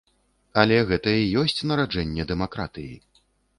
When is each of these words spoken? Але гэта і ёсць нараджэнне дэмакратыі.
Але 0.61 0.77
гэта 0.91 1.13
і 1.19 1.29
ёсць 1.43 1.63
нараджэнне 1.73 2.27
дэмакратыі. 2.35 2.93